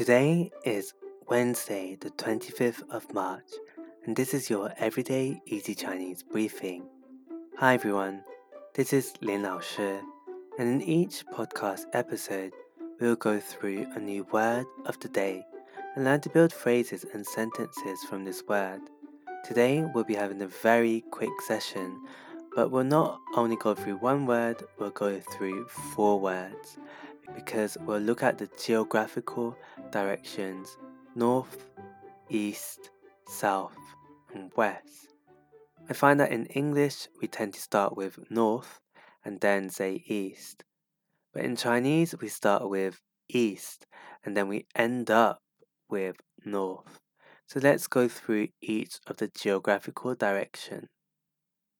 [0.00, 0.94] Today is
[1.28, 3.50] Wednesday, the 25th of March,
[4.06, 6.88] and this is your Everyday Easy Chinese briefing.
[7.58, 8.24] Hi everyone,
[8.74, 9.98] this is Lin Lao Shi,
[10.58, 12.54] and in each podcast episode,
[12.98, 15.44] we'll go through a new word of the day
[15.94, 18.80] and learn to build phrases and sentences from this word.
[19.44, 22.00] Today, we'll be having a very quick session,
[22.56, 26.78] but we'll not only go through one word, we'll go through four words
[27.34, 29.56] because we'll look at the geographical
[29.90, 30.76] directions
[31.14, 31.66] north,
[32.28, 32.90] east,
[33.26, 33.76] south,
[34.34, 35.14] and west.
[35.88, 38.78] I find that in English we tend to start with north
[39.24, 40.64] and then say east.
[41.32, 43.86] But in Chinese we start with east
[44.24, 45.38] and then we end up
[45.88, 47.00] with north.
[47.46, 50.88] So let's go through each of the geographical direction.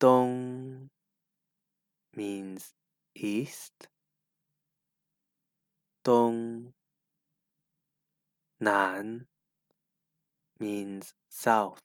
[0.01, 0.91] Dong
[2.17, 2.73] means
[3.15, 3.89] east.
[6.04, 6.74] 东
[8.60, 9.28] Nan
[10.60, 11.82] means south.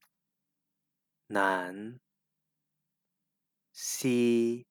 [1.28, 2.00] Nan
[3.72, 4.66] Si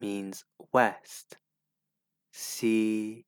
[0.00, 1.38] means west.
[2.32, 3.24] Si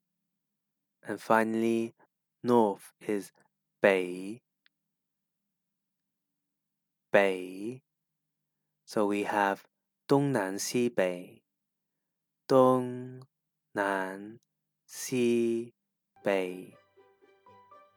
[1.02, 1.94] and finally
[2.42, 3.32] north is
[3.80, 4.40] Bei.
[7.10, 7.80] Bei.
[8.84, 9.64] So we have
[10.06, 11.42] 东南西北。
[12.46, 13.22] 东
[13.72, 14.38] 南
[14.91, 15.71] sea,
[16.23, 16.73] bay,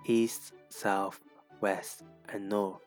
[0.05, 1.19] east, south,
[1.63, 2.83] west, and north.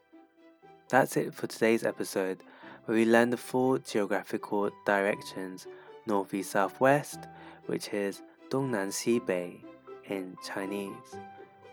[0.89, 2.43] That's it for today's episode,
[2.85, 5.65] where we learn the four geographical directions
[6.05, 7.21] northeast, southwest,
[7.65, 8.93] which is Dongnan
[10.07, 11.15] in Chinese.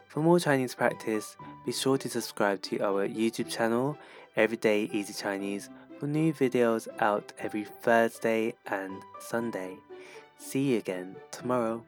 [0.08, 1.36] For more Chinese practice,
[1.66, 3.98] be sure to subscribe to our YouTube channel,
[4.36, 5.68] Everyday Easy Chinese,
[6.00, 9.76] for new videos out every Thursday and Sunday.
[10.38, 11.84] See you again tomorrow.